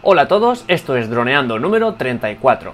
Hola 0.00 0.22
a 0.22 0.28
todos, 0.28 0.64
esto 0.68 0.96
es 0.96 1.10
Droneando 1.10 1.58
número 1.58 1.94
34. 1.94 2.72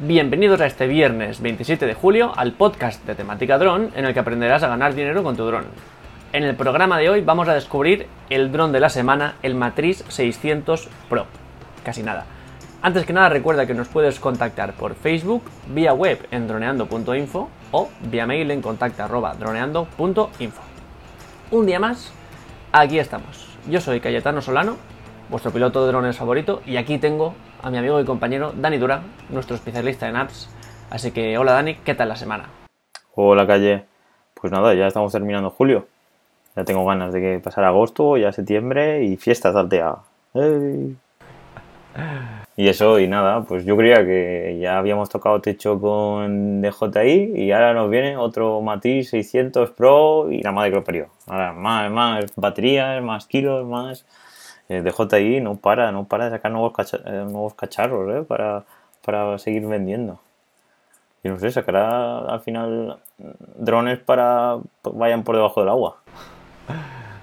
Bienvenidos 0.00 0.60
a 0.60 0.66
este 0.66 0.88
viernes 0.88 1.40
27 1.40 1.86
de 1.86 1.94
julio 1.94 2.32
al 2.36 2.54
podcast 2.54 3.06
de 3.06 3.14
temática 3.14 3.56
dron 3.56 3.92
en 3.94 4.04
el 4.04 4.12
que 4.12 4.18
aprenderás 4.18 4.64
a 4.64 4.68
ganar 4.68 4.96
dinero 4.96 5.22
con 5.22 5.36
tu 5.36 5.44
dron. 5.44 5.66
En 6.32 6.42
el 6.42 6.56
programa 6.56 6.98
de 6.98 7.08
hoy 7.08 7.20
vamos 7.20 7.46
a 7.46 7.54
descubrir 7.54 8.08
el 8.30 8.50
dron 8.50 8.72
de 8.72 8.80
la 8.80 8.88
semana, 8.88 9.36
el 9.44 9.54
Matriz 9.54 10.04
600 10.08 10.88
Pro. 11.08 11.26
Casi 11.84 12.02
nada. 12.02 12.26
Antes 12.82 13.06
que 13.06 13.12
nada 13.12 13.28
recuerda 13.28 13.64
que 13.64 13.74
nos 13.74 13.86
puedes 13.86 14.18
contactar 14.18 14.72
por 14.72 14.96
Facebook, 14.96 15.44
vía 15.68 15.92
web 15.92 16.26
en 16.32 16.48
droneando.info 16.48 17.48
o 17.70 17.90
vía 18.10 18.26
mail 18.26 18.50
en 18.50 18.60
contacta.droneando.info. 18.60 20.63
Un 21.50 21.66
día 21.66 21.78
más, 21.78 22.10
aquí 22.72 22.98
estamos. 22.98 23.56
Yo 23.68 23.80
soy 23.80 24.00
Cayetano 24.00 24.40
Solano, 24.40 24.76
vuestro 25.28 25.52
piloto 25.52 25.82
de 25.82 25.88
drones 25.88 26.16
favorito, 26.16 26.62
y 26.66 26.78
aquí 26.78 26.98
tengo 26.98 27.34
a 27.62 27.70
mi 27.70 27.76
amigo 27.76 28.00
y 28.00 28.04
compañero 28.04 28.52
Dani 28.56 28.78
Dura, 28.78 29.02
nuestro 29.28 29.54
especialista 29.54 30.08
en 30.08 30.16
apps. 30.16 30.48
Así 30.90 31.12
que 31.12 31.36
hola 31.36 31.52
Dani, 31.52 31.76
¿qué 31.76 31.94
tal 31.94 32.08
la 32.08 32.16
semana? 32.16 32.48
Hola 33.14 33.46
Calle. 33.46 33.84
Pues 34.34 34.52
nada, 34.52 34.74
ya 34.74 34.86
estamos 34.86 35.12
terminando 35.12 35.50
julio. 35.50 35.86
Ya 36.56 36.64
tengo 36.64 36.84
ganas 36.86 37.12
de 37.12 37.20
que 37.20 37.40
pasara 37.40 37.68
agosto, 37.68 38.16
ya 38.16 38.32
septiembre 38.32 39.04
y 39.04 39.16
fiestas 39.16 39.54
altea. 39.54 39.96
¡Ey! 40.34 40.96
Y 42.56 42.68
eso, 42.68 43.00
y 43.00 43.08
nada, 43.08 43.42
pues 43.42 43.64
yo 43.64 43.76
creía 43.76 44.04
que 44.04 44.58
ya 44.60 44.78
habíamos 44.78 45.08
tocado 45.08 45.40
techo 45.40 45.80
con 45.80 46.62
DJI 46.62 47.32
y 47.34 47.50
ahora 47.52 47.74
nos 47.74 47.90
viene 47.90 48.16
otro 48.16 48.60
Matiz 48.60 49.10
600 49.10 49.70
Pro 49.70 50.30
y 50.30 50.40
la 50.40 50.52
madre 50.52 50.70
que 50.70 50.76
lo 50.76 50.84
parió. 50.84 51.08
Ahora 51.26 51.52
más, 51.52 51.90
más 51.90 52.26
baterías, 52.36 53.02
más 53.02 53.26
kilos, 53.26 53.66
más... 53.66 54.06
Eh, 54.68 54.80
DJI 54.82 55.40
no 55.42 55.56
para, 55.56 55.92
no 55.92 56.04
para 56.04 56.24
de 56.26 56.30
sacar 56.30 56.50
nuevos, 56.50 56.72
cacha- 56.72 57.00
eh, 57.04 57.24
nuevos 57.28 57.52
cacharros 57.54 58.14
¿eh? 58.14 58.22
para, 58.22 58.64
para 59.04 59.36
seguir 59.38 59.66
vendiendo. 59.66 60.20
Y 61.22 61.28
no 61.28 61.38
sé, 61.38 61.50
sacará 61.50 62.18
al 62.20 62.40
final 62.40 62.98
drones 63.56 63.98
para 63.98 64.58
vayan 64.84 65.22
por 65.22 65.36
debajo 65.36 65.60
del 65.60 65.70
agua. 65.70 65.96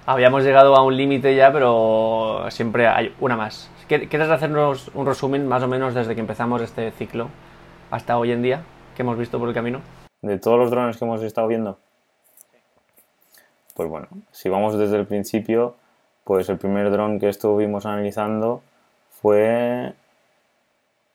Habíamos 0.06 0.42
llegado 0.42 0.74
a 0.74 0.82
un 0.82 0.96
límite 0.96 1.34
ya, 1.36 1.52
pero 1.52 2.46
siempre 2.50 2.88
hay 2.88 3.14
una 3.20 3.36
más. 3.36 3.70
¿Qué- 3.88 4.08
¿Quieres 4.08 4.28
hacernos 4.30 4.90
un 4.94 5.06
resumen 5.06 5.46
más 5.46 5.62
o 5.62 5.68
menos 5.68 5.94
desde 5.94 6.14
que 6.14 6.20
empezamos 6.20 6.60
este 6.62 6.90
ciclo 6.92 7.28
hasta 7.90 8.18
hoy 8.18 8.32
en 8.32 8.42
día 8.42 8.62
que 8.96 9.02
hemos 9.02 9.16
visto 9.16 9.38
por 9.38 9.48
el 9.48 9.54
camino? 9.54 9.80
De 10.22 10.38
todos 10.38 10.58
los 10.58 10.70
drones 10.70 10.96
que 10.96 11.04
hemos 11.04 11.22
estado 11.22 11.46
viendo. 11.46 11.78
Pues 13.74 13.88
bueno, 13.88 14.08
si 14.32 14.48
vamos 14.48 14.76
desde 14.76 14.96
el 14.96 15.06
principio, 15.06 15.76
pues 16.24 16.48
el 16.48 16.58
primer 16.58 16.90
dron 16.90 17.18
que 17.20 17.28
estuvimos 17.28 17.86
analizando 17.86 18.62
fue 19.20 19.92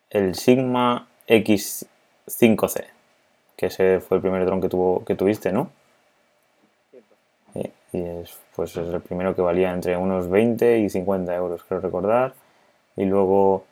el 0.09 0.35
Sigma 0.35 1.07
X5C, 1.27 2.85
que 3.57 3.65
ese 3.67 3.99
fue 3.99 4.17
el 4.17 4.21
primer 4.21 4.45
dron 4.45 4.61
que, 4.61 4.69
tuvo, 4.69 5.03
que 5.05 5.15
tuviste, 5.15 5.51
¿no? 5.51 5.69
Y 7.93 8.01
es, 8.01 8.37
pues 8.55 8.75
es 8.75 8.93
el 8.93 9.01
primero 9.01 9.35
que 9.35 9.41
valía 9.41 9.71
entre 9.71 9.95
unos 9.97 10.29
20 10.29 10.79
y 10.79 10.89
50 10.89 11.33
euros, 11.35 11.63
creo 11.63 11.79
recordar. 11.79 12.33
Y 12.95 13.05
luego 13.05 13.63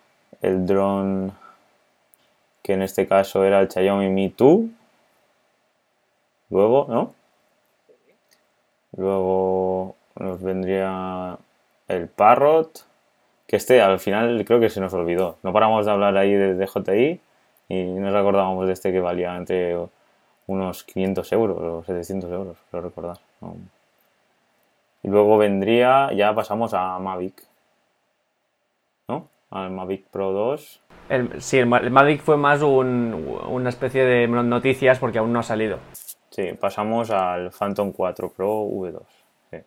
el 0.42 0.66
dron 0.66 1.34
que 2.66 2.74
en 2.74 2.82
este 2.82 3.08
caso 3.08 3.44
era 3.44 3.60
el 3.60 3.70
Xiaomi 3.70 4.10
Mi 4.10 4.34
2. 4.36 4.62
Luego, 6.50 6.88
¿no? 6.90 7.14
Luego 8.98 9.96
nos 10.16 10.42
vendría 10.42 11.38
el 11.88 12.08
Parrot, 12.08 12.86
que 13.46 13.58
este 13.58 13.82
al 13.82 14.00
final 14.00 14.44
creo 14.46 14.60
que 14.60 14.70
se 14.70 14.82
nos 14.82 14.94
olvidó. 14.94 15.38
No 15.44 15.54
paramos 15.54 15.86
de 15.86 15.92
hablar 15.92 16.18
ahí 16.18 16.34
de 16.34 16.56
DJI 16.56 17.22
y 17.70 17.84
nos 17.84 18.16
acordábamos 18.16 18.66
de 18.66 18.74
este 18.74 18.92
que 18.92 19.00
valía 19.00 19.36
entre 19.36 19.78
unos 20.48 20.84
500 20.86 21.32
euros 21.34 21.58
o 21.60 21.84
700 21.84 22.32
euros, 22.32 22.58
creo 22.72 22.82
recordar. 22.82 23.18
Y 25.06 25.08
luego 25.08 25.38
vendría, 25.38 26.12
ya 26.14 26.34
pasamos 26.34 26.74
a 26.74 26.98
Mavic, 26.98 27.44
¿no? 29.08 29.30
Al 29.52 29.70
Mavic 29.70 30.08
Pro 30.08 30.32
2. 30.32 30.82
El, 31.10 31.40
sí, 31.44 31.60
el, 31.60 31.68
Ma- 31.68 31.78
el 31.78 31.92
Mavic 31.92 32.22
fue 32.22 32.38
más 32.38 32.64
un- 32.64 33.38
una 33.48 33.70
especie 33.70 34.04
de 34.04 34.28
noticias 34.28 34.98
porque 34.98 35.20
aún 35.20 35.32
no 35.32 35.40
ha 35.42 35.44
salido. 35.44 35.78
Sí, 36.32 36.54
pasamos 36.60 37.12
al 37.12 37.52
Phantom 37.52 37.92
4 37.92 38.30
Pro 38.32 38.64
V2. 38.64 39.04
sí. 39.52 39.58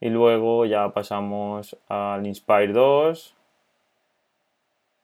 Y 0.00 0.10
luego 0.10 0.66
ya 0.66 0.90
pasamos 0.90 1.74
al 1.88 2.26
Inspire 2.26 2.74
2. 2.74 3.34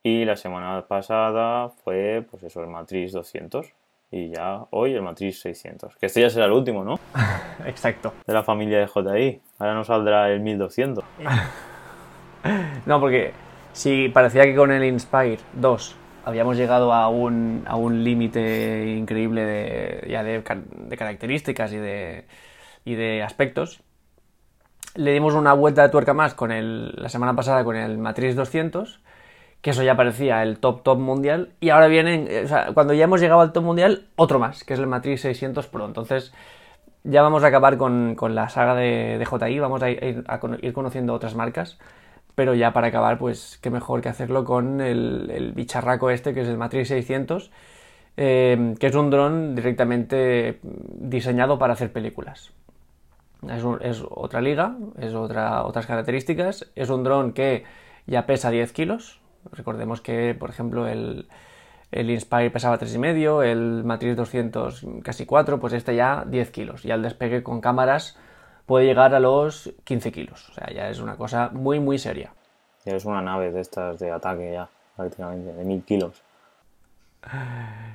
Y 0.02 0.26
la 0.26 0.36
semana 0.36 0.84
pasada 0.86 1.70
fue, 1.70 2.26
pues 2.30 2.42
eso, 2.42 2.60
el 2.60 2.66
Matrix 2.68 3.12
200. 3.12 3.72
Y 4.10 4.30
ya 4.30 4.64
hoy 4.70 4.94
el 4.94 5.02
Matrix 5.02 5.40
600. 5.40 5.96
Que 5.96 6.06
este 6.06 6.20
ya 6.20 6.30
será 6.30 6.46
el 6.46 6.52
último, 6.52 6.82
¿no? 6.84 6.98
Exacto. 7.66 8.14
De 8.26 8.32
la 8.32 8.42
familia 8.42 8.78
de 8.78 8.86
JI. 8.86 9.40
Ahora 9.58 9.74
nos 9.74 9.86
saldrá 9.86 10.30
el 10.30 10.40
1200. 10.40 11.04
No, 12.86 13.00
porque 13.00 13.32
si 13.72 14.08
parecía 14.08 14.44
que 14.44 14.54
con 14.54 14.70
el 14.70 14.84
Inspire 14.84 15.40
2 15.54 15.96
habíamos 16.24 16.56
llegado 16.56 16.92
a 16.92 17.08
un, 17.08 17.64
a 17.66 17.76
un 17.76 18.04
límite 18.04 18.94
increíble 18.96 19.44
de, 19.44 20.06
ya 20.08 20.22
de, 20.22 20.42
de 20.42 20.96
características 20.96 21.72
y 21.72 21.78
de, 21.78 22.26
y 22.84 22.94
de 22.94 23.22
aspectos, 23.22 23.82
le 24.94 25.12
dimos 25.12 25.34
una 25.34 25.52
vuelta 25.52 25.82
de 25.82 25.88
tuerca 25.88 26.14
más 26.14 26.34
con 26.34 26.52
el, 26.52 26.92
la 26.96 27.08
semana 27.08 27.34
pasada 27.34 27.64
con 27.64 27.76
el 27.76 27.98
Matrix 27.98 28.36
200, 28.36 29.00
que 29.62 29.70
eso 29.70 29.82
ya 29.82 29.96
parecía 29.96 30.42
el 30.42 30.58
top 30.58 30.82
top 30.82 30.98
mundial, 30.98 31.50
y 31.60 31.70
ahora 31.70 31.88
vienen, 31.88 32.26
eh, 32.30 32.42
o 32.44 32.48
sea, 32.48 32.72
cuando 32.74 32.94
ya 32.94 33.04
hemos 33.04 33.20
llegado 33.20 33.40
al 33.40 33.52
top 33.52 33.64
mundial, 33.64 34.06
otro 34.16 34.38
más, 34.38 34.64
que 34.64 34.74
es 34.74 34.80
el 34.80 34.86
Matrix 34.86 35.22
600 35.22 35.66
Pro. 35.66 35.84
Entonces, 35.86 36.32
ya 37.04 37.22
vamos 37.22 37.44
a 37.44 37.48
acabar 37.48 37.76
con, 37.78 38.14
con 38.14 38.34
la 38.34 38.48
saga 38.48 38.74
de, 38.74 39.24
JI, 39.28 39.58
vamos 39.60 39.82
a 39.82 39.90
ir, 39.90 40.24
conociendo 40.74 41.14
otras 41.14 41.34
marcas, 41.34 41.78
pero 42.34 42.54
ya 42.54 42.72
para 42.72 42.88
acabar, 42.88 43.18
pues 43.18 43.58
qué 43.62 43.70
mejor 43.70 44.00
que 44.00 44.08
hacerlo 44.08 44.44
con 44.44 44.80
el, 44.80 45.52
bicharraco 45.54 46.10
este, 46.10 46.34
que 46.34 46.42
es 46.42 46.48
el 46.48 46.58
Matrix 46.58 46.88
600, 46.88 47.50
eh, 48.16 48.74
que 48.78 48.86
es 48.88 48.94
un 48.94 49.10
dron 49.10 49.54
directamente 49.54 50.60
diseñado 50.62 51.58
para 51.58 51.72
hacer 51.74 51.92
películas. 51.92 52.52
Es, 53.48 53.62
un- 53.62 53.78
otra 54.10 54.40
liga, 54.40 54.76
es 54.98 55.14
otra, 55.14 55.64
otras 55.64 55.86
características, 55.86 56.70
es 56.74 56.90
un 56.90 57.04
dron 57.04 57.32
que 57.32 57.64
ya 58.06 58.26
pesa 58.26 58.50
10 58.50 58.72
kilos, 58.72 59.20
recordemos 59.52 60.00
que, 60.00 60.34
por 60.38 60.50
ejemplo, 60.50 60.86
el, 60.86 61.28
el 61.92 62.10
Inspire 62.10 62.50
pesaba 62.50 62.78
3,5, 62.78 63.42
el 63.42 63.84
Matrix 63.84 64.16
200 64.16 64.84
casi 65.02 65.26
4, 65.26 65.60
pues 65.60 65.72
este 65.74 65.94
ya 65.96 66.24
10 66.26 66.50
kilos. 66.50 66.84
Y 66.84 66.90
al 66.90 67.02
despegue 67.02 67.42
con 67.42 67.60
cámaras 67.60 68.18
puede 68.66 68.86
llegar 68.86 69.14
a 69.14 69.20
los 69.20 69.72
15 69.84 70.12
kilos. 70.12 70.48
O 70.50 70.54
sea, 70.54 70.70
ya 70.72 70.90
es 70.90 71.00
una 71.00 71.16
cosa 71.16 71.50
muy, 71.52 71.80
muy 71.80 71.98
seria. 71.98 72.32
Ya 72.84 72.96
es 72.96 73.04
una 73.04 73.22
nave 73.22 73.52
de 73.52 73.60
estas 73.60 74.00
de 74.00 74.10
ataque 74.10 74.52
ya, 74.52 74.68
prácticamente, 74.96 75.52
de 75.52 75.64
1000 75.64 75.84
kilos. 75.84 76.22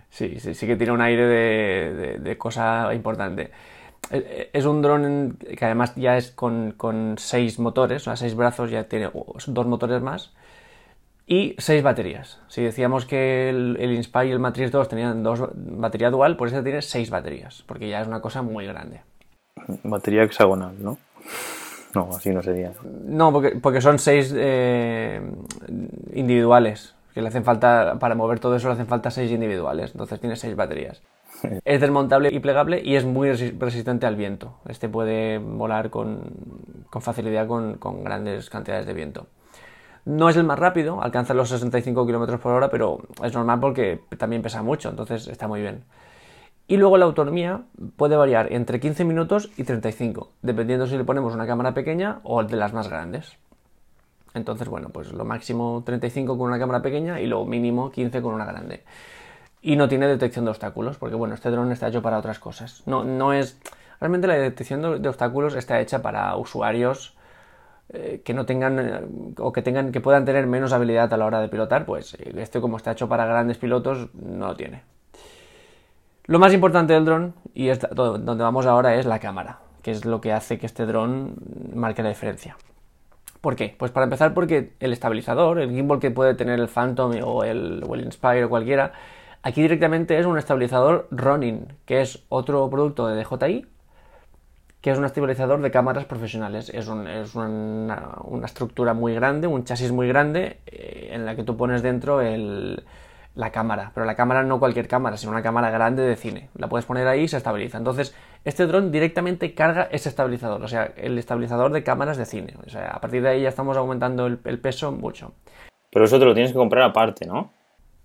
Sí, 0.10 0.40
sí, 0.40 0.54
sí 0.54 0.68
que 0.68 0.76
tiene 0.76 0.92
un 0.94 1.02
aire 1.02 1.26
de, 1.26 1.94
de- 1.94 2.20
de 2.20 2.38
cosa 2.38 2.94
importante. 2.94 3.52
Eh, 4.12 4.50
Es 4.54 4.66
un 4.66 4.82
dron 4.82 5.38
que 5.58 5.66
además 5.66 5.96
ya 5.96 6.18
es 6.18 6.32
con, 6.32 6.74
con 6.74 7.16
seis 7.18 7.60
motores, 7.60 8.04
o 8.04 8.06
sea, 8.06 8.16
seis 8.18 8.36
brazos, 8.36 8.70
ya 8.72 8.84
tiene 8.86 9.10
dos 9.48 9.68
motores 9.68 10.02
más. 10.02 10.34
Y 11.34 11.56
seis 11.58 11.82
baterías. 11.82 12.40
Si 12.48 12.62
decíamos 12.62 13.06
que 13.06 13.50
el, 13.50 13.78
el 13.80 13.92
Inspire 13.94 14.28
y 14.28 14.32
el 14.32 14.40
Matrix 14.40 14.72
2 14.72 14.88
tenían 14.88 15.24
dos 15.24 15.40
batería 15.56 16.10
dual, 16.12 16.38
pues 16.38 16.52
este 16.52 16.64
tiene 16.64 16.82
seis 16.82 17.10
baterías, 17.10 17.64
porque 17.66 17.90
ya 17.90 18.02
es 18.02 18.08
una 18.08 18.22
cosa 18.22 18.42
muy 18.42 18.66
grande. 18.68 19.02
Batería 19.84 20.24
hexagonal, 20.24 20.76
¿no? 20.80 20.98
No, 21.96 22.10
así 22.16 22.30
no 22.30 22.42
sería. 22.44 22.72
No, 23.06 23.32
porque, 23.32 23.52
porque 23.62 23.82
son 23.82 23.98
seis 24.00 24.34
eh, 24.36 25.22
individuales. 26.14 26.94
Que 27.14 27.22
le 27.22 27.28
hacen 27.28 27.44
falta, 27.44 27.98
para 28.00 28.16
mover 28.16 28.40
todo 28.40 28.56
eso 28.56 28.68
le 28.68 28.74
hacen 28.74 28.88
falta 28.88 29.12
seis 29.12 29.32
individuales. 29.32 29.92
Entonces 29.92 30.20
tiene 30.20 30.36
seis 30.36 30.56
baterías. 30.56 31.02
Es 31.66 31.82
desmontable 31.82 32.30
y 32.32 32.40
plegable 32.40 32.82
y 32.84 32.96
es 32.96 33.06
muy 33.06 33.28
resi- 33.30 33.58
resistente 33.60 34.06
al 34.06 34.16
viento. 34.16 34.56
Este 34.68 34.88
puede 34.88 35.40
volar 35.40 35.90
con, 35.90 36.22
con 36.90 37.02
facilidad 37.02 37.48
con, 37.48 37.76
con 37.76 38.04
grandes 38.04 38.50
cantidades 38.50 38.86
de 38.86 38.94
viento. 38.94 39.28
No 40.06 40.28
es 40.28 40.36
el 40.36 40.44
más 40.44 40.60
rápido, 40.60 41.02
alcanza 41.02 41.34
los 41.34 41.50
65 41.50 42.06
km 42.06 42.38
por 42.40 42.54
hora, 42.54 42.70
pero 42.70 43.00
es 43.24 43.34
normal 43.34 43.60
porque 43.62 44.02
también 44.18 44.42
pesa 44.42 44.62
mucho, 44.62 44.90
entonces 44.90 45.28
está 45.28 45.48
muy 45.48 45.62
bien. 45.62 45.86
Y 46.68 46.78
luego 46.78 46.98
la 46.98 47.06
autonomía 47.06 47.62
puede 47.96 48.16
variar 48.16 48.52
entre 48.52 48.80
15 48.80 49.06
minutos 49.06 49.50
y 49.58 49.64
35, 49.64 50.30
dependiendo 50.42 50.88
si 50.88 50.98
le 50.98 51.04
ponemos 51.04 51.34
una 51.34 51.48
cámara 51.48 51.74
pequeña 51.74 52.20
o 52.24 52.44
de 52.44 52.56
las 52.58 52.74
más 52.74 52.90
grandes. 52.90 53.38
Entonces, 54.34 54.68
bueno, 54.68 54.90
pues 54.90 55.12
lo 55.14 55.26
máximo 55.26 55.84
35 55.86 56.38
con 56.38 56.48
una 56.48 56.60
cámara 56.60 56.82
pequeña 56.82 57.20
y 57.22 57.28
lo 57.28 57.46
mínimo 57.46 57.92
15 57.92 58.22
con 58.22 58.34
una 58.34 58.46
grande. 58.46 58.84
Y 59.62 59.76
no 59.76 59.88
tiene 59.88 60.08
detección 60.08 60.46
de 60.46 60.52
obstáculos, 60.52 60.98
porque 60.98 61.16
bueno, 61.16 61.36
este 61.36 61.50
dron 61.50 61.72
está 61.72 61.88
hecho 61.88 62.02
para 62.02 62.18
otras 62.18 62.40
cosas. 62.40 62.84
No, 62.86 63.04
no 63.04 63.32
es. 63.32 63.58
Realmente 64.00 64.28
la 64.28 64.34
detección 64.34 64.82
de, 64.82 65.00
de 65.00 65.10
obstáculos 65.10 65.56
está 65.56 65.80
hecha 65.80 66.02
para 66.02 66.36
usuarios 66.36 67.16
eh, 67.96 68.24
que 68.26 68.34
no 68.34 68.48
tengan 68.48 68.80
eh, 68.80 69.02
o 69.38 69.54
que 69.54 69.62
tengan 69.62 69.92
que 69.92 70.02
puedan 70.02 70.26
tener 70.26 70.48
menos 70.48 70.74
habilidad 70.74 71.14
a 71.14 71.18
la 71.18 71.28
hora 71.28 71.40
de 71.42 71.48
pilotar, 71.48 71.86
pues 71.86 72.16
esto 72.16 72.60
como 72.60 72.78
está 72.78 72.94
hecho 72.94 73.08
para 73.08 73.26
grandes 73.28 73.60
pilotos 73.60 74.10
no 74.16 74.48
lo 74.48 74.56
tiene. 74.56 74.82
Lo 76.26 76.40
más 76.40 76.54
importante 76.54 76.94
del 76.94 77.06
dron 77.06 77.36
y 77.54 77.70
es 77.70 77.80
donde 77.92 78.44
vamos 78.44 78.66
ahora 78.66 78.96
es 78.96 79.06
la 79.06 79.20
cámara, 79.20 79.60
que 79.84 79.92
es 79.92 80.06
lo 80.06 80.22
que 80.22 80.34
hace 80.34 80.58
que 80.58 80.66
este 80.66 80.88
dron 80.88 81.36
marque 81.76 82.02
la 82.02 82.10
diferencia. 82.10 82.58
¿Por 83.42 83.56
qué? 83.56 83.76
Pues 83.78 83.92
para 83.92 84.06
empezar 84.06 84.34
porque 84.34 84.74
el 84.80 84.92
estabilizador, 84.92 85.60
el 85.60 85.70
gimbal 85.70 86.00
que 86.00 86.10
puede 86.10 86.34
tener 86.34 86.60
el 86.60 86.70
Phantom 86.70 87.12
o 87.24 87.44
el, 87.44 87.84
o 87.88 87.94
el 87.94 88.06
Inspire 88.06 88.46
o 88.46 88.50
cualquiera, 88.50 88.94
aquí 89.44 89.62
directamente 89.62 90.18
es 90.18 90.26
un 90.26 90.40
estabilizador 90.40 91.08
Ronin, 91.12 91.68
que 91.86 92.02
es 92.02 92.24
otro 92.30 92.68
producto 92.72 93.06
de 93.06 93.24
DJI 93.24 93.68
que 94.84 94.92
es 94.92 94.98
un 94.98 95.06
estabilizador 95.06 95.62
de 95.62 95.72
cámaras 95.72 96.04
profesionales. 96.04 96.68
Es, 96.68 96.90
una, 96.90 97.24
estructura 98.44 98.94
muy 98.94 99.16
grande, 99.16 99.48
un 99.48 99.64
chasis 99.64 99.94
muy 99.94 100.10
grande, 100.10 100.58
eh, 100.66 101.12
en 101.14 101.26
la 101.26 101.38
que 101.38 101.44
tú 101.44 101.56
pones 101.56 101.82
dentro 101.82 102.20
la 103.34 103.52
cámara. 103.54 103.92
Pero 103.94 104.06
la 104.06 104.16
cámara 104.16 104.44
no 104.44 104.60
cualquier 104.60 104.90
cámara, 104.90 105.16
sino 105.16 105.32
una 105.32 105.42
cámara 105.42 105.70
grande 105.70 106.04
de 106.04 106.18
cine. 106.18 106.50
La 106.56 106.68
puedes 106.68 106.86
poner 106.86 107.08
ahí 107.08 107.22
y 107.22 107.28
se 107.30 107.38
estabiliza. 107.38 107.78
Entonces, 107.78 108.14
este 108.44 108.68
dron 108.68 108.92
directamente 108.92 109.54
carga 109.54 109.88
ese 109.90 110.10
estabilizador, 110.10 110.62
o 110.62 110.68
sea, 110.68 110.92
el 110.98 111.18
estabilizador 111.18 111.72
de 111.72 111.82
cámaras 111.82 112.18
de 112.18 112.26
cine. 112.26 112.54
O 112.68 112.70
sea, 112.70 112.90
a 112.90 113.00
partir 113.00 113.24
de 113.24 113.30
ahí 113.30 113.42
ya 113.44 113.50
estamos 113.50 113.78
aumentando 113.78 114.28
el, 114.28 114.60
peso 114.60 114.92
mucho. 114.92 115.32
Pero 115.92 116.04
eso 116.04 116.20
te 116.20 116.26
lo 116.26 116.34
tienes 116.34 116.52
que 116.52 116.58
comprar 116.58 116.84
aparte, 116.84 117.26
¿no? 117.26 117.52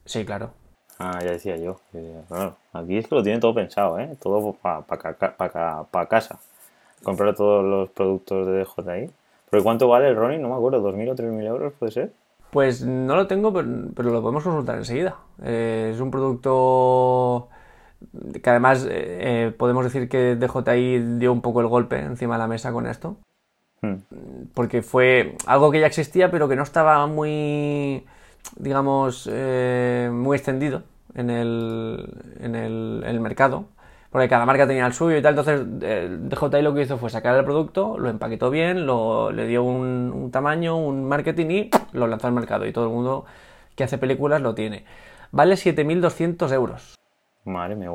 Sí, 0.04 0.24
claro. 0.24 0.52
Ah, 1.00 1.18
ya 1.24 1.32
decía 1.32 1.56
yo. 1.56 1.80
aquí 2.72 2.98
es 2.98 3.08
que 3.08 3.14
lo 3.16 3.24
tiene 3.24 3.40
todo 3.40 3.52
pensado, 3.52 3.98
¿eh? 3.98 4.16
Todo 4.20 4.52
para 4.52 6.06
casa 6.06 6.38
comprar 7.02 7.34
todos 7.34 7.64
los 7.64 7.90
productos 7.90 8.46
de 8.46 8.64
DJI. 8.64 9.10
¿Pero 9.50 9.62
cuánto 9.62 9.88
vale 9.88 10.08
el 10.08 10.16
Ronin? 10.16 10.42
No 10.42 10.48
me 10.48 10.54
acuerdo, 10.54 10.82
¿2.000 10.82 11.10
o 11.10 11.14
3.000 11.14 11.46
euros 11.46 11.72
puede 11.78 11.92
ser? 11.92 12.12
Pues 12.50 12.82
no 12.82 13.16
lo 13.16 13.26
tengo, 13.26 13.52
pero, 13.52 14.10
lo 14.10 14.22
podemos 14.22 14.42
consultar 14.42 14.76
enseguida. 14.76 15.16
Eh, 15.42 15.92
es 15.94 16.00
un 16.00 16.10
producto 16.10 17.48
que 18.42 18.48
además 18.50 18.84
eh, 18.84 18.88
eh, 18.90 19.54
podemos 19.56 19.84
decir 19.84 20.08
que 20.08 20.36
DJI 20.36 21.18
dio 21.18 21.32
un 21.32 21.42
poco 21.42 21.60
el 21.60 21.66
golpe 21.66 21.98
encima 21.98 22.36
de 22.36 22.38
la 22.38 22.48
mesa 22.48 22.72
con 22.72 22.86
esto. 22.86 23.16
Hmm. 23.82 23.96
Porque 24.54 24.82
fue 24.82 25.36
algo 25.46 25.70
que 25.70 25.80
ya 25.80 25.86
existía, 25.86 26.30
pero 26.30 26.48
que 26.48 26.56
no 26.56 26.62
estaba 26.62 27.06
muy, 27.06 28.06
digamos, 28.56 29.26
muy 29.26 30.36
extendido 30.36 30.82
en 31.14 31.30
el, 31.30 32.12
en 32.40 32.54
el 32.54 33.20
mercado 33.20 33.66
porque 34.10 34.28
cada 34.28 34.46
marca 34.46 34.66
tenía 34.66 34.86
el 34.86 34.92
suyo 34.92 35.16
y 35.16 35.22
tal, 35.22 35.38
entonces 35.38 35.66
eh, 35.82 36.08
DJI 36.10 36.62
lo 36.62 36.74
que 36.74 36.82
hizo 36.82 36.96
fue 36.96 37.10
sacar 37.10 37.36
el 37.36 37.44
producto, 37.44 37.98
lo 37.98 38.08
empaquetó 38.08 38.50
bien, 38.50 38.86
lo, 38.86 39.30
le 39.30 39.46
dio 39.46 39.62
un, 39.62 40.30
tamaño, 40.32 40.76
un 40.78 41.04
marketing 41.04 41.46
y 41.50 41.70
lo 41.92 42.06
lanzó 42.06 42.26
al 42.26 42.32
mercado 42.32 42.66
y 42.66 42.72
todo 42.72 42.84
el 42.84 42.90
mundo 42.90 43.26
que 43.74 43.84
hace 43.84 43.98
películas 43.98 44.40
lo 44.40 44.54
tiene. 44.54 44.84
Vale 45.30 45.54
7.200 45.56 46.52
euros. 46.52 46.94
Madre 47.44 47.76
mía, 47.76 47.90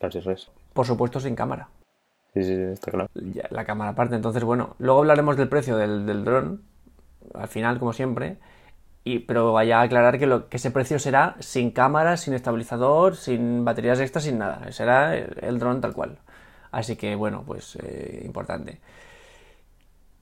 casi 0.00 0.20
res. 0.20 0.50
Por 0.72 0.86
supuesto 0.86 1.20
sin 1.20 1.34
cámara. 1.34 1.68
Sí, 2.32 2.42
sí, 2.42 2.52
está 2.52 2.90
claro. 2.90 3.08
la 3.50 3.64
cámara 3.64 3.90
aparte, 3.90 4.14
entonces 4.14 4.44
bueno, 4.44 4.76
luego 4.78 5.00
hablaremos 5.00 5.36
del 5.36 5.48
precio 5.48 5.76
del, 5.76 6.06
del 6.06 6.24
dron, 6.24 6.62
al 7.34 7.48
final 7.48 7.78
como 7.78 7.92
siempre 7.92 8.38
pero 9.28 9.52
vaya 9.52 9.78
a 9.78 9.82
aclarar 9.82 10.18
que, 10.18 10.26
lo, 10.26 10.48
que 10.48 10.56
ese 10.56 10.72
precio 10.72 10.98
será 10.98 11.36
sin 11.38 11.70
cámara, 11.70 12.16
sin 12.16 12.34
estabilizador, 12.34 13.14
sin 13.14 13.64
baterías 13.64 14.00
extras, 14.00 14.24
sin 14.24 14.38
nada. 14.38 14.72
Será 14.72 15.16
el, 15.16 15.58
dron 15.60 15.80
tal 15.80 15.92
cual. 15.92 16.18
Así 16.72 16.96
que 16.96 17.14
bueno, 17.14 17.44
pues 17.46 17.76
eh, 17.76 18.22
importante. 18.24 18.80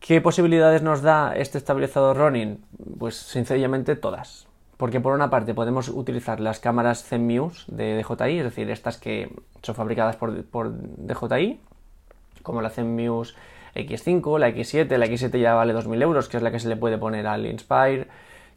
¿Qué 0.01 0.21
posibilidades 0.21 0.83
nos 0.83 1.01
da 1.01 1.35
este 1.35 1.57
estabilizador 1.57 2.19
Ronin? 2.19 2.63
Pues 2.99 3.17
sencillamente 3.17 3.97
todas. 3.97 4.47
Porque 4.77 5.01
por 5.01 5.15
una 5.15 5.31
parte 5.31 5.55
podemos 5.55 5.89
utilizar 5.89 6.41
las 6.41 6.61
cámaras 6.61 7.05
Zenmuse 7.05 7.65
de 7.69 7.97
DJI, 8.03 8.39
es 8.39 8.45
decir, 8.45 8.69
estas 8.71 8.99
que 8.99 9.35
son 9.63 9.75
fabricadas 9.75 10.17
por, 10.17 10.45
por 10.45 10.73
DJI, 10.73 11.59
como 12.43 12.61
la 12.61 12.69
Zenmuse 12.69 13.35
X5, 13.75 14.39
la 14.39 14.51
X7, 14.51 14.97
la 14.99 15.07
X7 15.07 15.41
ya 15.41 15.55
vale 15.55 15.75
2.000 15.75 16.03
euros, 16.03 16.29
que 16.29 16.37
es 16.37 16.43
la 16.43 16.51
que 16.51 16.61
se 16.61 16.69
le 16.69 16.77
puede 16.77 16.99
poner 16.99 17.27
al 17.27 17.47
Inspire, 17.47 18.09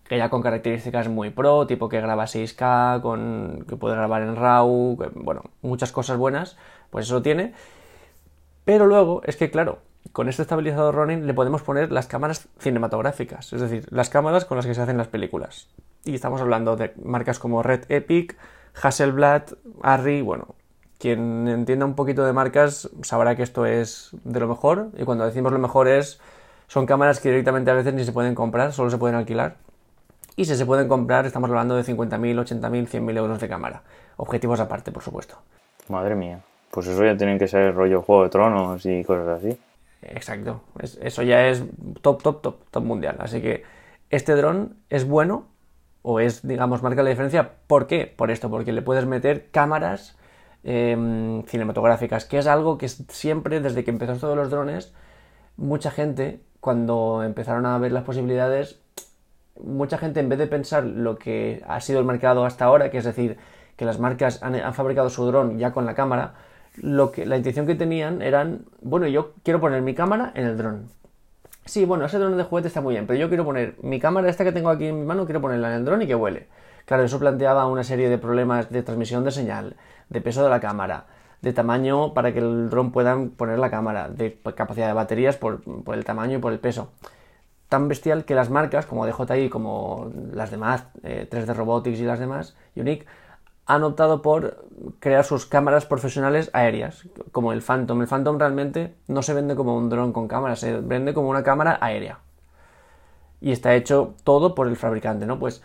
que 0.08 0.18
ya 0.18 0.30
con 0.30 0.42
características 0.42 1.10
muy 1.10 1.30
pro, 1.30 1.68
tipo 1.68 1.90
que 1.90 2.00
graba 2.00 2.26
6K, 2.26 3.02
con, 3.02 3.66
que 3.68 3.76
puede 3.76 3.96
grabar 3.96 4.22
en 4.22 4.36
RAW, 4.36 4.98
bueno, 5.16 5.44
muchas 5.62 5.92
cosas 5.92 6.18
buenas, 6.18 6.58
pues 6.90 7.06
eso 7.06 7.22
tiene. 7.22 7.54
Pero 8.64 8.86
luego 8.86 9.22
es 9.26 9.36
que, 9.36 9.52
claro, 9.52 9.80
con 10.14 10.30
este 10.30 10.42
estabilizador 10.42 10.96
Ronin 10.96 11.28
le 11.28 11.34
podemos 11.34 11.62
poner 11.62 11.92
las 11.92 12.08
cámaras 12.08 12.48
cinematográficas, 12.60 13.52
es 13.54 13.62
decir, 13.62 13.86
las 13.90 14.10
cámaras 14.10 14.46
con 14.46 14.58
las 14.58 14.66
que 14.66 14.74
se 14.74 14.82
hacen 14.82 14.98
las 14.98 15.08
películas. 15.08 15.68
Y 16.06 16.16
estamos 16.16 16.42
hablando 16.42 16.78
de 16.78 16.94
marcas 17.04 17.40
como 17.40 17.62
Red 17.62 17.86
Epic, 17.90 18.38
Hasselblad, 18.82 19.44
Arri, 19.82 20.22
bueno, 20.22 20.56
quien 21.00 21.48
entienda 21.48 21.86
un 21.86 21.96
poquito 21.96 22.26
de 22.26 22.34
marcas 22.34 22.90
sabrá 23.02 23.36
que 23.36 23.44
esto 23.44 23.66
es 23.66 24.12
de 24.24 24.40
lo 24.40 24.48
mejor, 24.48 24.90
y 24.98 25.04
cuando 25.04 25.26
decimos 25.26 25.52
lo 25.52 25.60
mejor 25.60 25.90
es, 25.90 26.20
son 26.68 26.86
cámaras 26.86 27.20
que 27.20 27.30
directamente 27.30 27.72
a 27.72 27.74
veces 27.74 27.94
ni 27.94 28.06
se 28.06 28.14
pueden 28.14 28.36
comprar, 28.36 28.72
solo 28.72 28.90
se 28.90 28.98
pueden 28.98 29.18
alquilar 29.18 29.58
y 30.38 30.46
si 30.46 30.56
se 30.56 30.66
pueden 30.68 30.88
comprar, 30.88 31.26
estamos 31.26 31.50
hablando 31.50 31.76
de 31.76 31.84
50.000, 31.84 32.62
80.000, 32.62 32.88
100.000 32.88 33.18
euros 33.18 33.40
de 33.42 33.50
cámara. 33.50 33.82
Objetivos 34.18 34.60
aparte, 34.60 34.92
por 34.92 35.02
supuesto. 35.02 35.36
Madre 35.90 36.16
mía. 36.16 36.42
Pues 36.70 36.86
eso 36.86 37.04
ya 37.04 37.18
tienen 37.18 37.40
que 37.40 37.48
ser 37.48 37.74
rollo 37.74 38.04
Juego 38.04 38.24
de 38.24 38.30
Tronos 38.30 38.86
y 38.86 39.04
cosas 39.04 39.28
así. 39.40 39.60
Exacto. 40.04 40.62
eso 40.80 41.24
ya 41.24 41.48
es 41.48 41.64
top, 42.02 42.22
top, 42.22 42.42
top, 42.42 42.56
top 42.70 42.84
mundial. 42.84 43.16
Así 43.20 43.42
que 43.42 43.64
este 44.12 44.36
dron 44.36 44.78
es 44.90 45.08
bueno 45.08 45.48
o 46.04 46.20
es, 46.20 46.48
digamos, 46.48 46.84
marca 46.84 47.02
la 47.02 47.10
diferencia. 47.10 47.54
¿Por 47.66 47.88
qué? 47.88 48.06
Por 48.06 48.30
esto, 48.30 48.52
porque 48.52 48.72
le 48.72 48.84
puedes 48.84 49.08
meter 49.08 49.50
cámaras 49.50 50.20
em, 50.64 51.42
cinematográficas, 51.46 52.26
que 52.26 52.38
es 52.38 52.46
algo 52.46 52.78
que 52.78 52.88
siempre, 52.90 53.60
desde 53.60 53.84
que 53.84 53.90
empezaron 53.90 54.22
todos 54.22 54.38
los 54.38 54.52
drones, 54.52 54.94
mucha 55.56 55.90
gente, 55.90 56.42
cuando 56.60 57.24
empezaron 57.24 57.66
a 57.66 57.78
ver 57.80 57.92
las 57.92 58.04
posibilidades, 58.04 58.80
mucha 59.64 59.98
gente 59.98 60.20
en 60.20 60.30
vez 60.30 60.40
de 60.40 60.48
pensar 60.48 60.84
lo 60.84 61.18
que 61.18 61.64
ha 61.68 61.80
sido 61.82 62.00
el 62.00 62.06
mercado 62.06 62.46
hasta 62.46 62.66
ahora, 62.66 62.90
que 62.90 62.98
es 62.98 63.06
decir, 63.06 63.38
que 63.76 63.86
las 63.86 64.00
marcas 64.00 64.42
han, 64.42 64.74
fabricado 64.74 65.10
su 65.10 65.26
dron 65.26 65.60
ya 65.60 65.72
con 65.72 65.86
la 65.86 65.96
cámara, 65.96 66.34
lo 66.76 67.12
que, 67.12 67.26
la 67.26 67.38
intención 67.38 67.68
que 67.68 67.76
tenían 67.76 68.22
eran, 68.22 68.66
bueno, 68.82 69.08
yo 69.08 69.34
quiero 69.44 69.60
poner 69.60 69.82
mi 69.82 69.94
cámara 69.94 70.32
en 70.36 70.46
el 70.46 70.58
dron. 70.58 70.90
Sí, 71.66 71.86
bueno, 71.86 72.06
ese 72.06 72.18
dron 72.18 72.38
de 72.38 72.44
juguete 72.44 72.70
está 72.70 72.82
muy 72.82 72.94
bien, 72.94 73.08
pero 73.08 73.20
yo 73.20 73.28
quiero 73.28 73.46
poner 73.46 73.76
mi 73.82 74.00
cámara, 74.00 74.30
esta 74.30 74.44
que 74.44 74.52
tengo 74.52 74.70
aquí 74.70 74.88
en 74.88 75.00
mi 75.00 75.06
mano, 75.06 75.26
quiero 75.26 75.42
ponerla 75.42 75.70
en 75.70 75.76
el 75.76 75.86
dron 75.86 76.02
y 76.02 76.08
que 76.08 76.16
huele. 76.16 76.48
Claro, 76.86 77.04
eso 77.04 77.20
planteaba 77.20 77.68
una 77.68 77.84
serie 77.84 78.10
de 78.10 78.18
problemas 78.18 78.70
de 78.70 78.82
transmisión 78.84 79.24
de 79.26 79.32
señal, 79.32 79.76
de 80.10 80.22
peso 80.22 80.44
de 80.44 80.50
la 80.50 80.60
cámara, 80.62 81.06
de 81.42 81.54
tamaño 81.54 82.14
para 82.14 82.34
que 82.34 82.40
el 82.40 82.70
dron 82.70 82.92
pueda 82.92 83.18
poner 83.36 83.60
la 83.60 83.70
cámara, 83.70 84.08
de 84.10 84.40
capacidad 84.56 84.88
de 84.88 84.94
baterías 84.94 85.36
por, 85.36 85.62
por 85.84 85.96
el 85.96 86.06
tamaño 86.06 86.38
y 86.38 86.42
por 86.42 86.54
el 86.54 86.60
peso 86.60 86.92
tan 87.70 87.88
bestial 87.88 88.26
que 88.26 88.36
las 88.36 88.50
marcas 88.50 88.86
como 88.86 89.06
DJI, 89.06 89.50
como 89.50 90.12
las 90.32 90.52
demás, 90.52 90.86
3D 91.04 91.50
eh, 91.50 91.54
Robotics 91.54 92.00
y 92.00 92.04
las 92.04 92.20
demás, 92.20 92.56
Unique, 92.76 93.06
han 93.66 93.84
optado 93.84 94.22
por 94.22 94.66
crear 95.00 95.26
sus 95.26 95.46
cámaras 95.46 95.86
profesionales 95.86 96.50
aéreas, 96.54 97.08
como 97.34 97.52
el 97.52 97.62
Phantom. 97.62 98.02
El 98.02 98.08
Phantom 98.08 98.40
realmente 98.40 98.96
no 99.08 99.22
se 99.22 99.34
vende 99.34 99.56
como 99.56 99.78
un 99.78 99.90
dron 99.90 100.14
con 100.14 100.28
cámara, 100.30 100.56
se 100.56 100.80
vende 100.80 101.14
como 101.14 101.30
una 101.30 101.44
cámara 101.44 101.78
aérea. 101.82 102.20
Y 103.42 103.52
está 103.52 103.76
hecho 103.76 104.16
todo 104.24 104.56
por 104.56 104.68
el 104.68 104.78
fabricante, 104.78 105.26
¿no? 105.26 105.38
Pues 105.38 105.62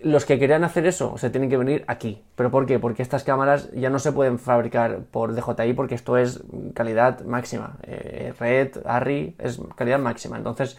los 0.00 0.24
que 0.24 0.38
querían 0.38 0.62
hacer 0.62 0.86
eso 0.86 1.18
se 1.18 1.28
tienen 1.28 1.50
que 1.50 1.56
venir 1.56 1.84
aquí. 1.88 2.22
¿Pero 2.36 2.52
por 2.52 2.66
qué? 2.66 2.78
Porque 2.78 3.02
estas 3.02 3.24
cámaras 3.24 3.70
ya 3.72 3.90
no 3.90 3.98
se 3.98 4.12
pueden 4.12 4.38
fabricar 4.38 5.00
por 5.10 5.34
DJI 5.34 5.72
porque 5.72 5.96
esto 5.96 6.16
es 6.16 6.44
calidad 6.74 7.24
máxima. 7.24 7.78
Eh, 7.82 8.32
Red, 8.38 8.78
Arri, 8.84 9.34
es 9.38 9.60
calidad 9.74 9.98
máxima. 9.98 10.36
Entonces, 10.36 10.78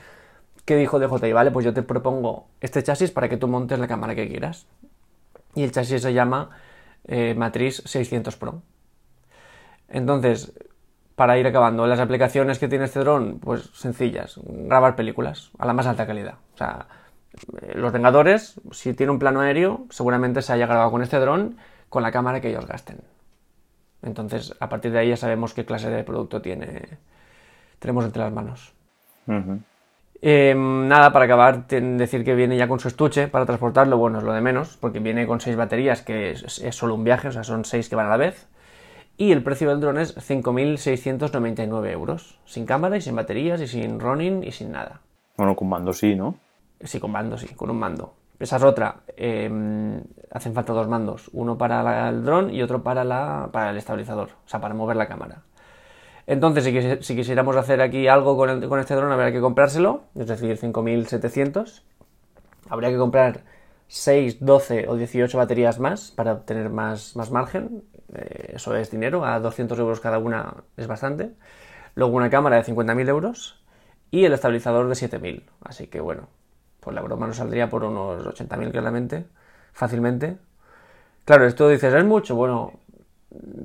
¿Qué 0.70 0.76
dijo 0.76 1.00
DJI? 1.00 1.34
Vale, 1.34 1.50
pues 1.50 1.66
yo 1.66 1.74
te 1.74 1.82
propongo 1.82 2.46
este 2.62 2.84
chasis 2.84 3.10
para 3.10 3.28
que 3.28 3.38
tú 3.38 3.48
montes 3.48 3.80
la 3.80 3.88
cámara 3.88 4.14
que 4.14 4.28
quieras. 4.28 4.68
Y 5.56 5.64
el 5.64 5.72
chasis 5.72 6.00
se 6.00 6.14
llama 6.14 6.52
eh, 7.08 7.34
Matriz 7.34 7.82
600 7.88 8.38
Pro. 8.38 8.62
Entonces, 9.88 10.54
para 11.16 11.40
ir 11.40 11.48
acabando, 11.48 11.88
las 11.88 12.00
aplicaciones 12.00 12.60
que 12.60 12.68
tiene 12.68 12.86
este 12.86 13.00
dron, 13.00 13.40
pues 13.40 13.72
sencillas. 13.74 14.40
Grabar 14.44 14.96
películas 14.96 15.50
a 15.58 15.66
la 15.66 15.74
más 15.74 15.88
alta 15.88 16.06
calidad. 16.06 16.36
O 16.54 16.58
sea, 16.60 16.86
eh, 17.64 17.74
los 17.74 17.92
Vengadores, 17.92 18.62
si 18.70 18.94
tiene 18.94 19.12
un 19.12 19.18
plano 19.18 19.42
aéreo, 19.42 19.88
seguramente 19.90 20.44
se 20.44 20.54
haya 20.54 20.68
grabado 20.68 20.92
con 20.92 21.02
este 21.02 21.18
dron 21.18 21.58
con 21.90 22.04
la 22.04 22.12
cámara 22.12 22.42
que 22.42 22.50
ellos 22.52 22.68
gasten. 22.68 23.00
Entonces, 24.04 24.54
a 24.60 24.70
partir 24.70 24.92
de 24.92 25.00
ahí 25.00 25.10
ya 25.10 25.18
sabemos 25.18 25.56
qué 25.56 25.66
clase 25.66 25.90
de 25.90 26.04
producto 26.04 26.44
tiene, 26.44 27.00
tenemos 27.80 28.06
entre 28.06 28.22
las 28.22 28.32
manos. 28.32 28.76
Em, 30.22 30.88
nada, 30.88 31.12
para 31.14 31.26
acabar, 31.26 31.66
decir 31.68 32.26
que 32.26 32.36
viene 32.36 32.58
ya 32.58 32.68
con 32.68 32.80
su 32.80 32.90
estuche 32.90 33.28
para 33.30 33.46
transportarlo, 33.46 33.98
bueno, 33.98 34.18
es 34.18 34.24
lo 34.26 34.34
de 34.34 34.42
menos, 34.42 34.76
porque 34.78 35.00
viene 35.00 35.26
con 35.26 35.40
seis 35.40 35.56
baterías, 35.56 36.02
que 36.02 36.32
es, 36.32 36.62
solo 36.72 36.96
un 36.96 37.06
viaje, 37.06 37.30
o 37.30 37.32
sea, 37.32 37.44
son 37.44 37.64
seis 37.64 37.88
que 37.88 37.96
van 37.96 38.08
a 38.08 38.10
la 38.10 38.18
vez. 38.18 38.48
Y 39.16 39.32
el 39.32 39.44
precio 39.44 39.70
del 39.70 39.80
dron 39.82 39.98
es 39.98 40.16
5.699 40.16 41.92
euros. 41.92 42.40
Sin 42.46 42.66
cámara 42.66 42.98
y 42.98 43.02
sin 43.02 43.16
baterías 43.16 43.60
y 43.62 43.68
sin 43.68 44.00
running 44.00 44.44
y 44.44 44.52
sin 44.52 44.72
nada. 44.72 45.02
Bueno, 45.38 45.56
con 45.56 45.68
mando 45.70 45.92
sí, 45.94 46.16
¿no? 46.16 46.36
Sí, 46.82 47.00
con 47.00 47.12
mando, 47.12 47.38
sí, 47.38 47.48
con 47.56 47.70
un 47.70 47.80
mando. 47.80 48.14
Esa 48.40 48.56
es 48.56 48.64
otra. 48.64 48.96
eh, 49.18 50.02
hacen 50.32 50.54
falta 50.54 50.72
dos 50.72 50.88
mandos. 50.88 51.30
Uno 51.34 51.58
para 51.58 51.84
la- 51.84 52.08
el 52.10 52.24
dron 52.24 52.54
y 52.54 52.62
otro 52.62 52.82
para, 52.84 53.04
la, 53.04 53.50
para 53.52 53.72
el 53.72 53.78
estabilizador. 53.78 54.30
O 54.46 54.48
sea, 54.50 54.62
para 54.62 54.74
mover 54.74 54.96
la 54.96 55.08
cámara. 55.08 55.42
Entonces, 56.36 56.64
si, 56.66 56.72
quisi- 56.72 57.02
si 57.02 57.16
quisiéramos 57.16 57.56
hacer 57.58 57.82
aquí 57.82 58.08
algo 58.08 58.38
con, 58.38 58.80
este 58.80 58.96
dron, 58.96 59.12
habría 59.12 59.32
que 59.32 59.42
comprárselo. 59.42 60.04
Es 60.16 60.28
decir, 60.28 60.58
5.700. 60.58 61.84
Habría 62.70 62.90
que 62.92 62.98
comprar 62.98 63.44
6, 63.88 64.38
12 64.40 64.88
o 64.90 64.96
18 64.96 65.38
baterías 65.38 65.80
más 65.80 66.12
para 66.12 66.34
obtener 66.34 66.70
más, 66.70 67.16
más 67.16 67.32
margen. 67.32 67.84
Eh, 68.16 68.54
eso 68.56 68.76
es 68.76 68.92
dinero. 68.92 69.26
A 69.26 69.40
200 69.40 69.80
euros 69.80 70.00
cada 70.02 70.20
una 70.20 70.56
es 70.78 70.88
bastante. 70.88 71.34
Luego 71.96 72.16
una 72.18 72.30
cámara 72.30 72.58
de 72.58 72.64
50.000 72.64 73.10
euros 73.10 73.64
y 74.12 74.26
el 74.26 74.34
estabilizador 74.34 74.90
de 74.90 74.96
7.000. 74.96 75.46
Así 75.64 75.88
que 75.88 76.02
bueno, 76.02 76.30
pues 76.82 76.96
la 76.96 77.02
broma 77.02 77.28
nos 77.28 77.38
saldría 77.38 77.70
por 77.70 77.84
unos 77.86 78.26
80.000 78.28 78.72
claramente, 78.72 79.26
fácilmente. 79.74 80.38
Claro, 81.26 81.46
esto 81.48 81.70
dices, 81.70 81.94
¿es 81.94 82.06
mucho? 82.06 82.36
Bueno, 82.36 82.74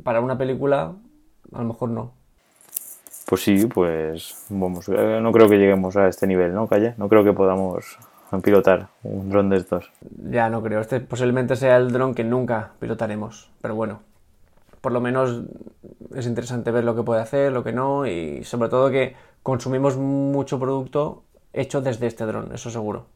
para 0.04 0.21
una 0.21 0.38
película 0.38 0.94
a 1.52 1.59
lo 1.59 1.64
mejor 1.64 1.90
no. 1.90 2.12
Pues 3.26 3.43
sí, 3.43 3.66
pues 3.66 4.45
vamos, 4.50 4.88
eh, 4.88 5.19
no 5.23 5.33
creo 5.33 5.49
que 5.49 5.57
lleguemos 5.57 5.97
a 5.97 6.09
este 6.09 6.26
nivel, 6.26 6.54
¿no, 6.54 6.66
Calle? 6.66 6.95
No 6.99 7.09
creo 7.09 7.25
que 7.25 7.33
podamos 7.33 7.99
pilotar 8.43 8.88
un 9.02 9.31
dron 9.31 9.49
de 9.49 9.57
estos. 9.57 9.90
Ya 10.31 10.49
no 10.50 10.62
creo, 10.62 10.81
este 10.81 11.00
posiblemente 11.00 11.57
sea 11.57 11.76
el 11.76 11.93
dron 11.93 12.14
que 12.14 12.25
nunca 12.25 12.73
pilotaremos, 12.81 13.50
pero 13.62 13.75
bueno, 13.75 14.00
por 14.81 14.93
lo 14.93 15.00
menos 15.00 15.43
es 16.14 16.26
interesante 16.26 16.71
ver 16.71 16.85
lo 16.85 16.95
que 16.95 17.02
puede 17.02 17.23
hacer, 17.23 17.52
lo 17.52 17.64
que 17.64 17.73
no, 17.73 18.07
y 18.07 18.45
sobre 18.45 18.69
todo 18.69 18.90
que 18.90 19.14
consumimos 19.43 19.97
mucho 19.97 20.59
producto 20.59 21.23
hecho 21.52 21.81
desde 21.81 22.07
este 22.07 22.26
dron, 22.26 22.50
eso 22.52 22.71
seguro. 22.71 23.07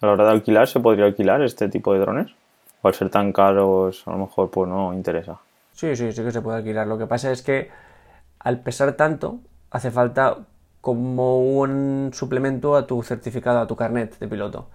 A 0.00 0.06
la 0.06 0.12
hora 0.12 0.24
de 0.24 0.30
alquilar, 0.32 0.66
¿se 0.66 0.80
podría 0.80 1.04
alquilar 1.04 1.42
este 1.42 1.68
tipo 1.68 1.92
de 1.92 2.00
drones? 2.00 2.32
O 2.80 2.88
al 2.88 2.94
ser 2.94 3.10
tan 3.10 3.32
caros, 3.32 4.02
a 4.06 4.10
lo 4.10 4.18
mejor 4.18 4.50
pues 4.50 4.68
no 4.68 4.92
interesa. 4.92 5.38
Sí, 5.72 5.94
sí, 5.94 6.10
sí 6.12 6.24
que 6.24 6.32
se 6.32 6.42
puede 6.42 6.58
alquilar. 6.58 6.88
Lo 6.88 6.98
que 6.98 7.06
pasa 7.06 7.30
es 7.30 7.42
que 7.42 7.70
al 8.40 8.60
pesar 8.60 8.92
tanto, 8.94 9.38
hace 9.72 9.92
falta 9.92 10.38
como 10.82 11.40
un 11.40 12.10
suplemento 12.14 12.76
a 12.76 12.86
tu 12.86 13.02
certificado, 13.02 13.60
a 13.60 13.68
tu 13.68 13.76
carnet 13.76 14.18
de 14.20 14.28
piloto. 14.28 14.68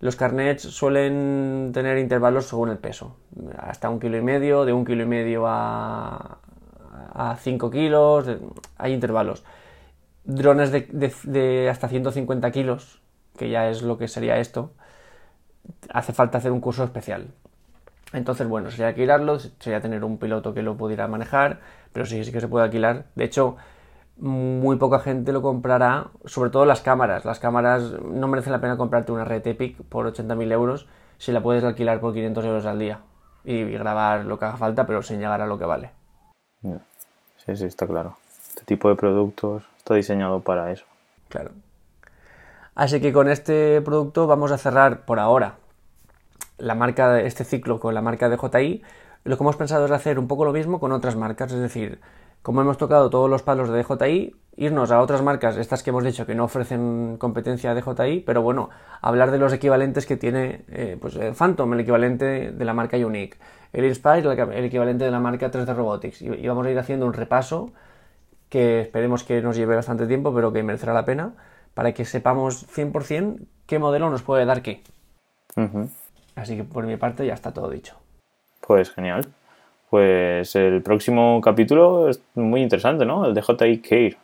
Los 0.00 0.16
carnets 0.16 0.62
suelen 0.64 1.70
tener 1.74 1.98
intervalos 1.98 2.46
según 2.46 2.70
el 2.70 2.78
peso, 2.78 3.16
hasta 3.58 3.90
un 3.90 4.00
kilo 4.00 4.18
y 4.18 4.22
medio, 4.22 4.64
de 4.66 4.72
un 4.72 4.84
kilo 4.84 5.04
y 5.04 5.06
medio 5.06 5.46
a, 5.46 6.38
a 7.14 7.36
5 7.40 7.70
kilos, 7.70 8.28
hay 8.78 8.92
intervalos. 8.92 9.44
Drones 10.24 10.72
de, 10.72 10.82
de- 10.92 11.14
de 11.24 11.70
hasta 11.70 11.88
150 11.88 12.50
kilos, 12.52 13.00
que 13.38 13.50
ya 13.50 13.68
es 13.70 13.82
lo 13.82 13.98
que 13.98 14.08
sería 14.08 14.38
esto, 14.38 14.72
hace 15.92 16.12
falta 16.12 16.38
hacer 16.38 16.52
un 16.52 16.60
curso 16.60 16.84
especial. 16.84 17.28
Entonces, 18.12 18.48
bueno, 18.48 18.70
sería 18.70 18.88
alquilarlo, 18.88 19.38
sería 19.38 19.80
tener 19.82 20.04
un 20.04 20.18
piloto 20.18 20.54
que 20.54 20.62
lo 20.62 20.76
pudiera 20.76 21.08
manejar, 21.08 21.60
pero 21.92 22.06
sí, 22.06 22.24
sí 22.24 22.32
que 22.32 22.40
se 22.40 22.48
puede 22.48 22.64
alquilar. 22.66 23.06
De 23.16 23.24
hecho, 23.24 23.56
muy 24.16 24.76
poca 24.76 25.00
gente 25.00 25.32
lo 25.32 25.42
comprará, 25.42 26.08
sobre 26.24 26.50
todo 26.50 26.64
las 26.64 26.80
cámaras. 26.80 27.24
Las 27.24 27.40
cámaras 27.40 27.92
no 28.02 28.28
merece 28.28 28.50
la 28.50 28.60
pena 28.60 28.76
comprarte 28.76 29.12
una 29.12 29.24
red 29.24 29.46
Epic 29.46 29.82
por 29.82 30.06
80.000 30.12 30.52
euros 30.52 30.88
si 31.18 31.32
la 31.32 31.42
puedes 31.42 31.64
alquilar 31.64 32.00
por 32.00 32.12
500 32.12 32.44
euros 32.44 32.66
al 32.66 32.78
día 32.78 33.00
y 33.44 33.64
grabar 33.64 34.24
lo 34.24 34.38
que 34.38 34.46
haga 34.46 34.56
falta, 34.56 34.86
pero 34.86 35.02
sin 35.02 35.20
llegar 35.20 35.40
a 35.40 35.46
lo 35.46 35.58
que 35.58 35.64
vale. 35.64 35.90
Sí, 37.36 37.56
sí, 37.56 37.64
está 37.66 37.86
claro. 37.86 38.16
Este 38.48 38.64
tipo 38.64 38.88
de 38.88 38.96
productos 38.96 39.64
está 39.76 39.94
diseñado 39.94 40.40
para 40.40 40.70
eso. 40.70 40.84
Claro. 41.28 41.50
Así 42.74 43.00
que 43.00 43.12
con 43.12 43.28
este 43.28 43.80
producto 43.82 44.26
vamos 44.26 44.50
a 44.50 44.58
cerrar 44.58 45.04
por 45.04 45.20
ahora 45.20 45.56
la 46.58 46.74
marca 46.74 47.12
de 47.12 47.26
este 47.26 47.44
ciclo 47.44 47.80
con 47.80 47.94
la 47.94 48.02
marca 48.02 48.28
de 48.28 48.36
JI. 48.36 48.82
Lo 49.24 49.36
que 49.36 49.42
hemos 49.42 49.56
pensado 49.56 49.84
es 49.84 49.90
hacer 49.90 50.18
un 50.18 50.28
poco 50.28 50.44
lo 50.44 50.52
mismo 50.52 50.80
con 50.80 50.92
otras 50.92 51.16
marcas, 51.16 51.52
es 51.52 51.60
decir, 51.60 52.00
como 52.44 52.60
hemos 52.60 52.76
tocado 52.76 53.08
todos 53.08 53.30
los 53.30 53.42
palos 53.42 53.70
de 53.70 53.82
DJI, 53.82 54.36
irnos 54.56 54.90
a 54.90 55.00
otras 55.00 55.22
marcas, 55.22 55.56
estas 55.56 55.82
que 55.82 55.88
hemos 55.88 56.04
dicho 56.04 56.26
que 56.26 56.34
no 56.34 56.44
ofrecen 56.44 57.16
competencia 57.16 57.70
a 57.70 57.74
DJI, 57.74 58.20
pero 58.20 58.42
bueno, 58.42 58.68
hablar 59.00 59.30
de 59.30 59.38
los 59.38 59.50
equivalentes 59.54 60.04
que 60.04 60.18
tiene 60.18 60.62
eh, 60.68 60.98
pues, 61.00 61.16
el 61.16 61.34
Phantom, 61.34 61.72
el 61.72 61.80
equivalente 61.80 62.52
de 62.52 62.64
la 62.66 62.74
marca 62.74 62.98
Unique, 62.98 63.38
el 63.72 63.86
Inspire, 63.86 64.30
el, 64.30 64.64
equivalente 64.66 65.06
de 65.06 65.10
la 65.10 65.20
marca 65.20 65.50
3D 65.50 65.74
Robotics, 65.74 66.20
y, 66.20 66.26
y 66.26 66.46
vamos 66.46 66.66
a 66.66 66.70
ir 66.70 66.78
haciendo 66.78 67.06
un 67.06 67.14
repaso 67.14 67.72
que 68.50 68.82
esperemos 68.82 69.24
que 69.24 69.40
nos 69.40 69.56
lleve 69.56 69.74
bastante 69.74 70.06
tiempo, 70.06 70.34
pero 70.34 70.52
que 70.52 70.62
merecerá 70.62 70.92
la 70.92 71.06
pena, 71.06 71.32
para 71.72 71.94
que 71.94 72.04
sepamos 72.04 72.68
100% 72.68 73.38
qué 73.64 73.78
modelo 73.78 74.10
nos 74.10 74.22
puede 74.22 74.44
dar 74.44 74.60
qué. 74.60 74.82
Así 76.36 76.58
que 76.58 76.64
por 76.64 76.84
mi 76.84 76.98
parte 76.98 77.24
ya 77.24 77.32
está 77.32 77.54
todo 77.54 77.70
dicho. 77.70 77.96
Pues 78.60 78.90
genial. 78.90 79.32
Pues 79.94 80.56
el 80.56 80.82
próximo 80.82 81.40
capítulo 81.40 82.08
es 82.08 82.20
muy 82.34 82.62
interesante, 82.62 83.06
¿no? 83.06 83.26
El 83.26 83.32
DJI 83.32 83.78
Care. 83.78 84.16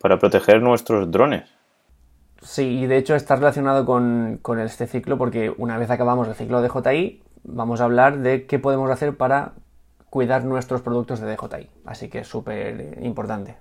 Para 0.00 0.18
proteger 0.18 0.60
nuestros 0.60 1.08
drones. 1.12 1.48
Sí, 2.42 2.80
y 2.80 2.86
de 2.88 2.96
hecho 2.96 3.14
está 3.14 3.36
relacionado 3.36 3.86
con, 3.86 4.40
con 4.42 4.58
este 4.58 4.88
ciclo 4.88 5.16
porque 5.16 5.54
una 5.58 5.78
vez 5.78 5.90
acabamos 5.90 6.26
el 6.26 6.34
ciclo 6.34 6.60
de 6.60 6.68
DJI, 6.68 7.22
vamos 7.44 7.80
a 7.80 7.84
hablar 7.84 8.18
de 8.18 8.46
qué 8.46 8.58
podemos 8.58 8.90
hacer 8.90 9.16
para 9.16 9.52
cuidar 10.10 10.44
nuestros 10.44 10.82
productos 10.82 11.20
de 11.20 11.36
DJI. 11.36 11.70
Así 11.86 12.08
que 12.08 12.18
es 12.18 12.26
súper 12.26 12.98
importante. 13.00 13.58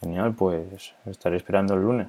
Genial, 0.00 0.32
pues 0.32 0.94
estaré 1.04 1.36
esperando 1.36 1.74
el 1.74 1.82
lunes. 1.82 2.08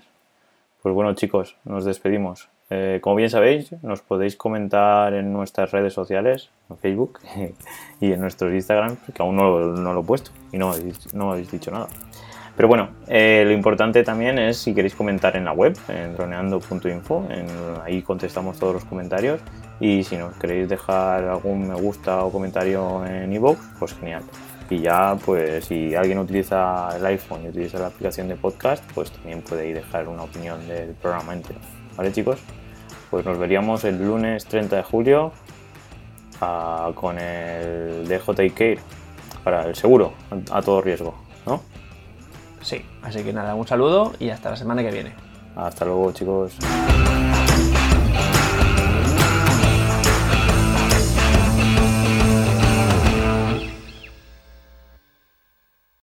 Pues 0.81 0.95
bueno, 0.95 1.13
chicos, 1.15 1.57
nos 1.65 1.83
despedimos. 1.83 2.47
Eh, 2.71 2.99
como 3.01 3.15
bien 3.15 3.29
sabéis, 3.29 3.71
nos 3.83 4.01
podéis 4.01 4.35
comentar 4.35 5.13
en 5.13 5.31
nuestras 5.31 5.71
redes 5.71 5.93
sociales, 5.93 6.49
en 6.69 6.77
Facebook 6.77 7.19
y 8.01 8.11
en 8.11 8.19
nuestros 8.21 8.53
Instagram, 8.53 8.97
que 9.13 9.21
aún 9.21 9.35
no, 9.35 9.59
lo- 9.59 10.01
he 10.01 10.03
puesto 10.03 10.31
y 10.51 10.57
no, 10.57 10.73
no 11.13 11.31
habéis 11.31 11.51
dicho 11.51 11.69
nada. 11.71 11.87
Pero 12.55 12.69
bueno, 12.69 12.87
eh, 13.07 13.43
lo 13.45 13.51
importante 13.51 14.01
también 14.03 14.39
es 14.39 14.57
si 14.57 14.73
queréis 14.73 14.95
comentar 14.95 15.35
en 15.35 15.43
la 15.43 15.51
web, 15.51 15.77
en 15.89 16.15
droneando.info, 16.15 17.27
ahí 17.83 18.01
contestamos 18.01 18.57
todos 18.57 18.73
los 18.75 18.85
comentarios. 18.85 19.41
Y 19.81 20.03
si 20.05 20.15
nos 20.15 20.33
queréis 20.37 20.69
dejar 20.69 21.25
algún 21.25 21.67
me 21.67 21.75
gusta 21.75 22.23
o 22.23 22.31
comentario 22.31 23.05
en 23.05 23.33
iVoox, 23.33 23.59
pues 23.77 23.93
genial. 23.95 24.23
Y 24.69 24.79
ya, 24.79 25.17
pues 25.25 25.65
si 25.65 25.93
alguien 25.95 26.17
utiliza 26.17 26.95
el 26.95 27.05
iPhone 27.05 27.43
y 27.43 27.49
utiliza 27.49 27.77
la 27.77 27.87
aplicación 27.87 28.29
de 28.29 28.37
podcast, 28.37 28.81
pues 28.95 29.11
también 29.11 29.41
podéis 29.41 29.75
dejar 29.75 30.07
una 30.07 30.23
opinión 30.23 30.65
del 30.65 30.91
programa 30.93 31.33
entero. 31.33 31.59
¿Vale, 31.97 32.11
chicos? 32.11 32.39
Pues 33.09 33.25
nos 33.25 33.37
veríamos 33.37 33.83
el 33.83 34.05
lunes 34.05 34.45
30 34.45 34.75
de 34.75 34.83
julio 34.83 35.31
ah, 36.41 36.91
con 36.95 37.17
el 37.17 38.07
DJI 38.07 38.49
Care 38.51 38.79
para 39.43 39.63
el 39.65 39.75
seguro 39.75 40.13
a 40.51 40.61
todo 40.61 40.81
riesgo, 40.81 41.15
¿no? 41.45 41.61
Sí, 42.61 42.83
así 43.03 43.23
que 43.23 43.31
nada, 43.31 43.55
un 43.55 43.67
saludo 43.67 44.13
y 44.19 44.29
hasta 44.29 44.49
la 44.49 44.55
semana 44.55 44.81
que 44.81 44.91
viene. 44.91 45.13
Hasta 45.55 45.85
luego, 45.85 46.11
chicos. 46.11 46.57